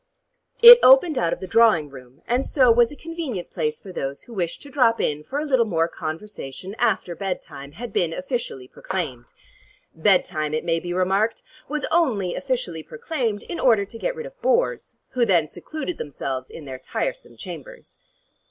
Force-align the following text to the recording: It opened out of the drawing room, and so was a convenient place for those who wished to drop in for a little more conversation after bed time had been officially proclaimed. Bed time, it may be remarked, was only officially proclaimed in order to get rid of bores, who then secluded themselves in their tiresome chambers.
It 0.63 0.79
opened 0.81 1.19
out 1.19 1.31
of 1.31 1.41
the 1.41 1.45
drawing 1.45 1.87
room, 1.91 2.23
and 2.25 2.43
so 2.43 2.71
was 2.71 2.91
a 2.91 2.95
convenient 2.95 3.51
place 3.51 3.79
for 3.79 3.91
those 3.93 4.23
who 4.23 4.33
wished 4.33 4.63
to 4.63 4.71
drop 4.71 4.99
in 4.99 5.23
for 5.23 5.37
a 5.37 5.45
little 5.45 5.63
more 5.67 5.87
conversation 5.87 6.73
after 6.79 7.15
bed 7.15 7.39
time 7.39 7.73
had 7.73 7.93
been 7.93 8.11
officially 8.11 8.67
proclaimed. 8.67 9.31
Bed 9.93 10.25
time, 10.25 10.55
it 10.55 10.65
may 10.65 10.79
be 10.79 10.91
remarked, 10.91 11.43
was 11.69 11.85
only 11.91 12.33
officially 12.33 12.81
proclaimed 12.81 13.43
in 13.43 13.59
order 13.59 13.85
to 13.85 13.99
get 13.99 14.15
rid 14.15 14.25
of 14.25 14.41
bores, 14.41 14.97
who 15.09 15.23
then 15.23 15.45
secluded 15.45 15.99
themselves 15.99 16.49
in 16.49 16.65
their 16.65 16.79
tiresome 16.79 17.37
chambers. 17.37 17.97